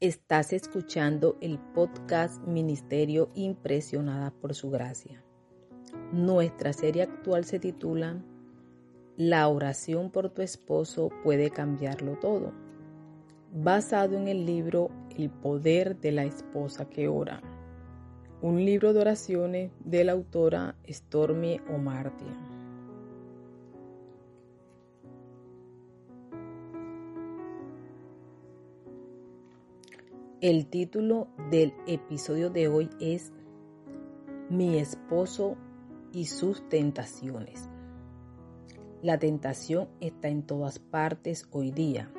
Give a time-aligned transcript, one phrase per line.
[0.00, 5.24] Estás escuchando el podcast Ministerio Impresionada por Su Gracia.
[6.12, 8.22] Nuestra serie actual se titula
[9.16, 12.52] La oración por tu esposo puede cambiarlo todo,
[13.52, 17.42] basado en el libro El poder de la esposa que ora,
[18.40, 22.57] un libro de oraciones de la autora Stormy Omartia.
[30.40, 33.32] El título del episodio de hoy es
[34.48, 35.56] Mi esposo
[36.12, 37.68] y sus tentaciones.
[39.02, 42.12] La tentación está en todas partes hoy día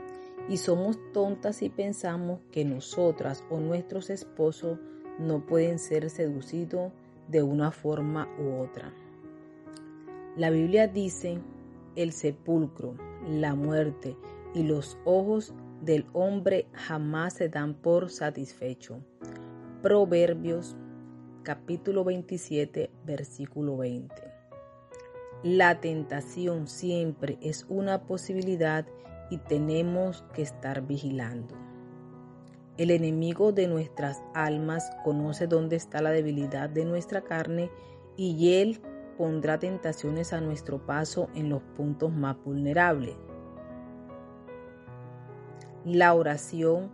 [0.50, 4.80] y somos tontas si pensamos que nosotras o nuestros esposos
[5.18, 6.92] no pueden ser seducidos
[7.30, 8.94] de una forma u otra.
[10.36, 11.40] La Biblia dice,
[11.96, 12.96] el sepulcro,
[13.30, 14.18] la muerte
[14.54, 19.00] y los ojos del hombre jamás se dan por satisfecho.
[19.82, 20.76] Proverbios
[21.44, 24.14] capítulo 27 versículo 20.
[25.44, 28.86] La tentación siempre es una posibilidad
[29.30, 31.56] y tenemos que estar vigilando.
[32.78, 37.70] El enemigo de nuestras almas conoce dónde está la debilidad de nuestra carne
[38.18, 38.82] y él
[39.18, 43.16] pondrá tentaciones a nuestro paso en los puntos más vulnerables
[45.86, 46.90] la oración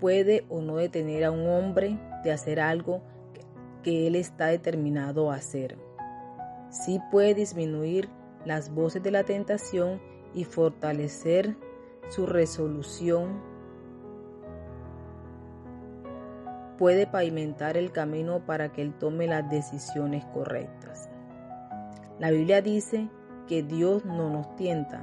[0.00, 3.02] puede o no detener a un hombre de hacer algo
[3.82, 5.76] que él está determinado a hacer.
[6.70, 8.08] Sí puede disminuir
[8.44, 10.00] las voces de la tentación
[10.34, 11.56] y fortalecer
[12.08, 13.40] su resolución.
[16.78, 21.08] Puede pavimentar el camino para que él tome las decisiones correctas.
[22.18, 23.08] La Biblia dice
[23.48, 25.02] que Dios no nos tienta,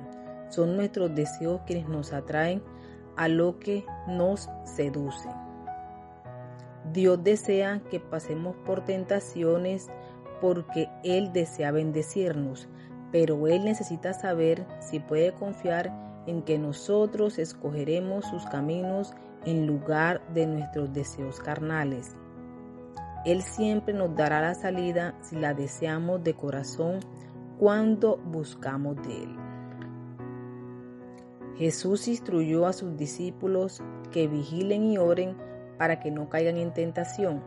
[0.49, 2.61] son nuestros deseos quienes nos atraen
[3.17, 5.29] a lo que nos seduce.
[6.91, 9.89] Dios desea que pasemos por tentaciones
[10.41, 12.67] porque Él desea bendecirnos,
[13.11, 15.91] pero Él necesita saber si puede confiar
[16.27, 19.13] en que nosotros escogeremos sus caminos
[19.45, 22.15] en lugar de nuestros deseos carnales.
[23.25, 26.99] Él siempre nos dará la salida si la deseamos de corazón
[27.57, 29.44] cuando buscamos de Él.
[31.57, 35.37] Jesús instruyó a sus discípulos que vigilen y oren
[35.77, 37.41] para que no caigan en tentación.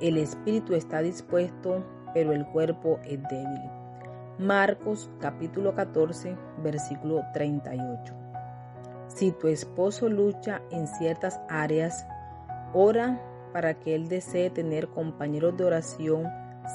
[0.00, 1.84] El espíritu está dispuesto,
[2.14, 3.70] pero el cuerpo es débil.
[4.38, 8.14] Marcos capítulo 14, versículo 38.
[9.08, 12.06] Si tu esposo lucha en ciertas áreas,
[12.72, 13.20] ora
[13.52, 16.26] para que él desee tener compañeros de oración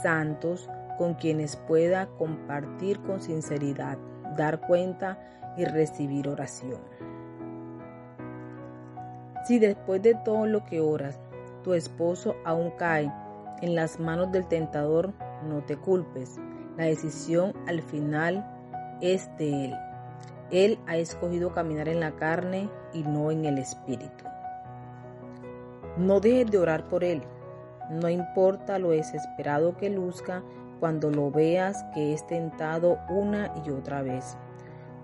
[0.03, 0.69] santos
[0.99, 3.97] con quienes pueda compartir con sinceridad,
[4.35, 5.17] dar cuenta
[5.57, 6.79] y recibir oración.
[9.45, 11.19] Si después de todo lo que oras,
[11.63, 13.11] tu esposo aún cae
[13.61, 15.13] en las manos del tentador,
[15.47, 16.37] no te culpes.
[16.77, 18.45] La decisión al final
[19.01, 19.75] es de él.
[20.51, 24.25] Él ha escogido caminar en la carne y no en el espíritu.
[25.97, 27.23] No dejes de orar por él.
[27.89, 30.43] No importa lo desesperado que luzca
[30.79, 34.37] cuando lo veas que es tentado una y otra vez.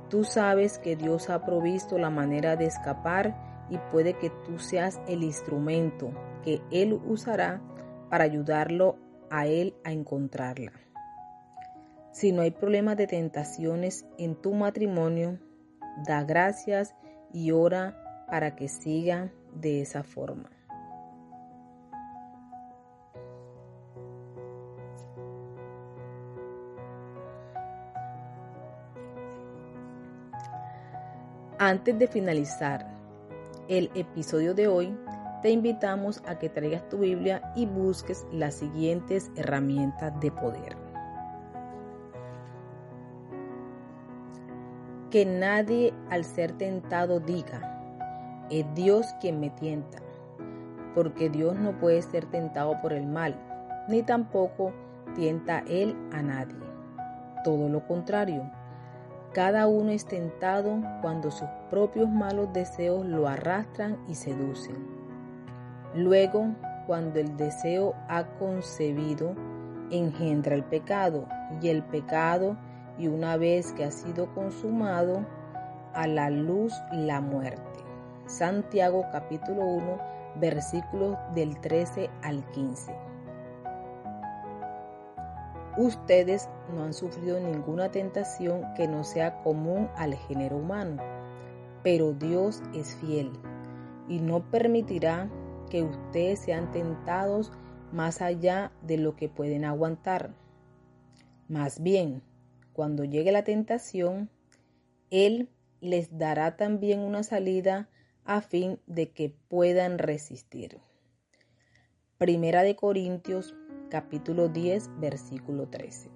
[0.09, 5.01] Tú sabes que Dios ha provisto la manera de escapar y puede que tú seas
[5.07, 6.11] el instrumento
[6.43, 7.61] que Él usará
[8.09, 8.97] para ayudarlo
[9.29, 10.71] a Él a encontrarla.
[12.11, 15.39] Si no hay problemas de tentaciones en tu matrimonio,
[16.05, 16.95] da gracias
[17.33, 20.52] y ora para que siga de esa forma.
[31.59, 32.87] Antes de finalizar
[33.67, 34.97] el episodio de hoy,
[35.43, 40.75] te invitamos a que traigas tu Biblia y busques las siguientes herramientas de poder.
[45.11, 49.99] Que nadie al ser tentado diga, es Dios quien me tienta,
[50.95, 53.39] porque Dios no puede ser tentado por el mal,
[53.87, 54.73] ni tampoco
[55.13, 56.57] tienta Él a nadie.
[57.43, 58.49] Todo lo contrario
[59.33, 64.75] cada uno es tentado cuando sus propios malos deseos lo arrastran y seducen.
[65.95, 66.47] Luego,
[66.85, 69.35] cuando el deseo ha concebido,
[69.89, 71.27] engendra el pecado,
[71.61, 72.57] y el pecado,
[72.97, 75.25] y una vez que ha sido consumado,
[75.93, 77.79] a la luz la muerte.
[78.27, 79.97] Santiago capítulo 1,
[80.35, 83.12] versículos del 13 al 15.
[85.77, 91.01] Ustedes no han sufrido ninguna tentación que no sea común al género humano,
[91.83, 93.31] pero Dios es fiel.
[94.09, 95.29] y no permitirá
[95.69, 97.53] que ustedes sean tentados
[97.93, 100.35] más allá de lo que pueden aguantar.
[101.47, 102.21] Más bien,
[102.73, 104.29] cuando llegue la tentación,
[105.09, 105.49] Él
[105.79, 107.89] les dará también una salida
[108.25, 110.79] a fin de que puedan resistir.
[112.17, 113.55] Primera de Corintios
[113.93, 116.09] capítulo 10 versículo 13.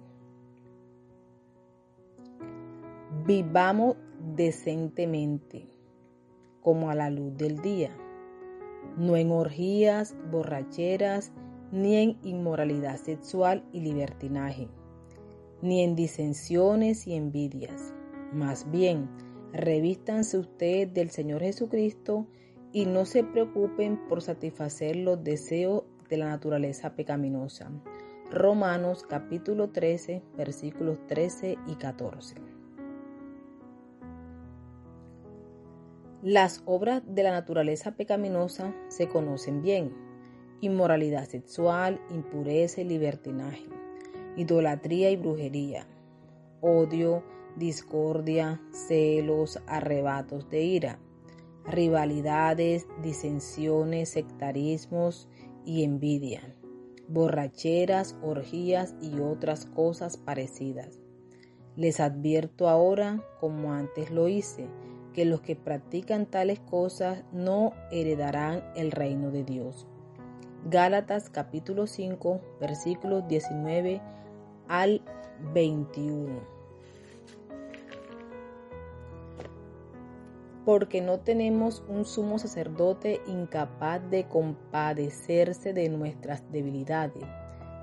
[3.24, 3.94] Vivamos
[4.34, 5.68] decentemente
[6.60, 7.96] como a la luz del día,
[8.96, 11.30] no en orgías, borracheras,
[11.70, 14.66] ni en inmoralidad sexual y libertinaje,
[15.62, 17.94] ni en disensiones y envidias.
[18.32, 19.08] Más bien,
[19.52, 22.26] revístanse ustedes del Señor Jesucristo
[22.72, 27.70] y no se preocupen por satisfacer los deseos de la naturaleza pecaminosa.
[28.30, 32.36] Romanos capítulo 13 versículos 13 y 14.
[36.22, 39.94] Las obras de la naturaleza pecaminosa se conocen bien.
[40.60, 43.68] Inmoralidad sexual, impureza y libertinaje,
[44.36, 45.86] idolatría y brujería,
[46.60, 47.22] odio,
[47.56, 50.98] discordia, celos, arrebatos de ira,
[51.64, 55.28] rivalidades, disensiones, sectarismos
[55.68, 56.40] y envidia,
[57.08, 60.98] borracheras, orgías y otras cosas parecidas.
[61.76, 64.66] Les advierto ahora, como antes lo hice,
[65.12, 69.86] que los que practican tales cosas no heredarán el reino de Dios.
[70.64, 74.00] Gálatas capítulo 5 versículos 19
[74.68, 75.02] al
[75.52, 76.57] 21.
[80.68, 87.24] Porque no tenemos un sumo sacerdote incapaz de compadecerse de nuestras debilidades,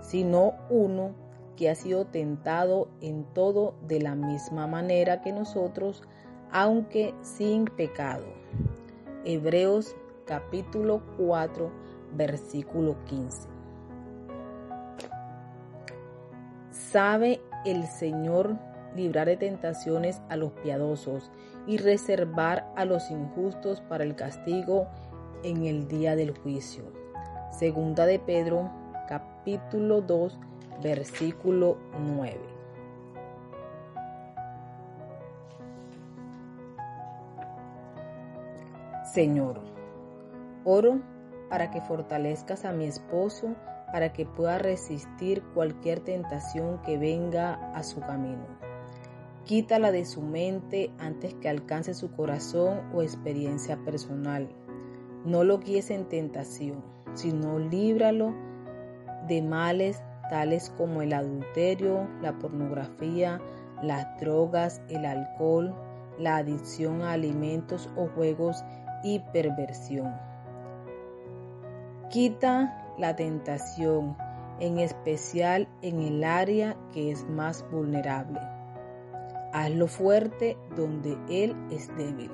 [0.01, 1.15] sino uno
[1.57, 6.03] que ha sido tentado en todo de la misma manera que nosotros,
[6.51, 8.27] aunque sin pecado.
[9.23, 9.95] Hebreos
[10.27, 11.71] capítulo 4,
[12.15, 13.47] versículo 15.
[16.69, 18.55] Sabe el Señor
[18.95, 21.31] librar de tentaciones a los piadosos
[21.67, 24.87] y reservar a los injustos para el castigo
[25.43, 26.83] en el día del juicio.
[27.51, 28.71] Segunda de Pedro,
[29.07, 30.39] capítulo 2,
[30.81, 32.39] versículo 9.
[39.13, 39.61] Señor,
[40.65, 40.99] oro
[41.49, 43.55] para que fortalezcas a mi esposo
[43.93, 48.64] para que pueda resistir cualquier tentación que venga a su camino
[49.45, 54.49] Quítala de su mente antes que alcance su corazón o experiencia personal.
[55.23, 56.83] No lo guíes en tentación,
[57.13, 58.33] sino líbralo
[59.27, 60.01] de males
[60.31, 63.39] tales como el adulterio, la pornografía,
[63.83, 65.75] las drogas, el alcohol,
[66.17, 68.63] la adicción a alimentos o juegos
[69.03, 70.11] y perversión.
[72.09, 74.17] Quita la tentación,
[74.59, 78.39] en especial en el área que es más vulnerable
[79.57, 82.29] Hazlo fuerte donde Él es débil.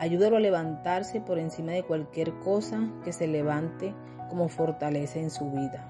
[0.00, 3.94] Ayúdalo a levantarse por encima de cualquier cosa que se levante
[4.30, 5.86] como fortaleza en su vida.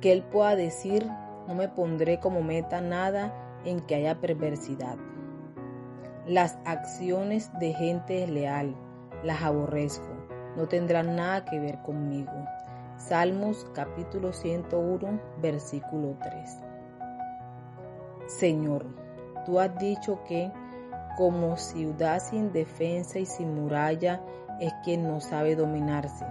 [0.00, 1.06] Que Él pueda decir,
[1.46, 3.34] no me pondré como meta nada
[3.66, 4.96] en que haya perversidad.
[6.26, 8.74] Las acciones de gente leal
[9.22, 10.08] las aborrezco,
[10.56, 12.32] no tendrán nada que ver conmigo.
[12.96, 16.60] Salmos capítulo 101, versículo 3.
[18.26, 19.01] Señor,
[19.44, 20.50] tú has dicho que
[21.16, 24.22] como ciudad sin defensa y sin muralla
[24.60, 26.24] es quien no sabe dominarse.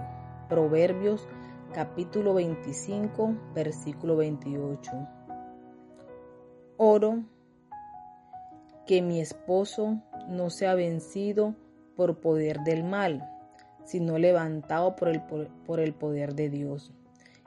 [0.48, 1.26] Proverbios
[1.72, 4.90] capítulo 25, versículo 28.
[6.76, 7.22] Oro
[8.86, 11.54] que mi esposo no sea vencido
[11.96, 13.28] por poder del mal,
[13.84, 16.92] sino levantado por el, por el poder de Dios.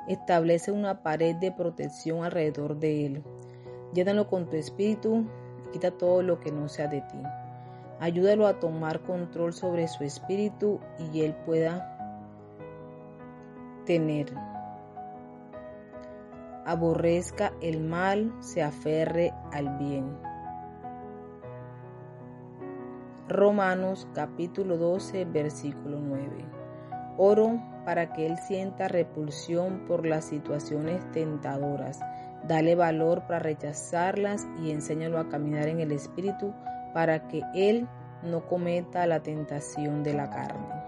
[0.08, 3.24] Establece una pared de protección alrededor de él
[3.96, 5.26] Llénalo con tu espíritu
[5.76, 7.22] quita todo lo que no sea de ti.
[8.00, 10.80] Ayúdalo a tomar control sobre su espíritu
[11.12, 11.98] y él pueda
[13.86, 14.34] tener.
[16.66, 20.18] Aborrezca el mal, se aferre al bien.
[23.28, 26.26] Romanos capítulo 12, versículo 9.
[27.18, 32.00] Oro para que él sienta repulsión por las situaciones tentadoras
[32.48, 36.54] Dale valor para rechazarlas y enséñalo a caminar en el Espíritu
[36.94, 37.88] para que Él
[38.22, 40.86] no cometa la tentación de la carne.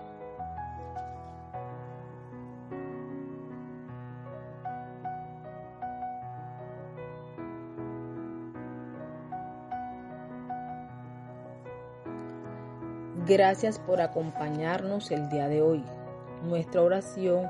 [13.28, 15.84] Gracias por acompañarnos el día de hoy.
[16.44, 17.50] Nuestra oración